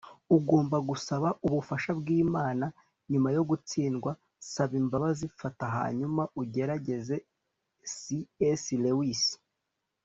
[0.37, 2.65] ugomba gusaba ubufasha bw'imana
[3.11, 4.11] nyuma yo gutsindwa,
[4.51, 7.15] saba imbabazi, fata, hanyuma ugerageze-
[7.95, 7.95] c
[8.61, 9.23] s lewis